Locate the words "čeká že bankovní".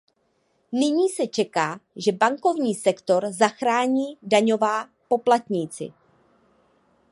1.27-2.75